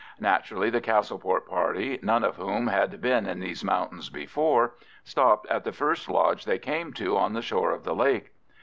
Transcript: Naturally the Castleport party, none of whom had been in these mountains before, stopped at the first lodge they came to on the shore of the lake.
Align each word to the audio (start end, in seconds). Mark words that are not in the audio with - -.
Naturally 0.19 0.71
the 0.71 0.81
Castleport 0.81 1.45
party, 1.47 1.99
none 2.01 2.23
of 2.23 2.37
whom 2.37 2.65
had 2.65 2.99
been 3.01 3.27
in 3.27 3.39
these 3.39 3.63
mountains 3.63 4.09
before, 4.09 4.73
stopped 5.03 5.45
at 5.45 5.63
the 5.63 5.71
first 5.71 6.09
lodge 6.09 6.45
they 6.45 6.57
came 6.57 6.91
to 6.93 7.15
on 7.15 7.33
the 7.33 7.41
shore 7.43 7.69
of 7.71 7.83
the 7.83 7.93
lake. 7.93 8.31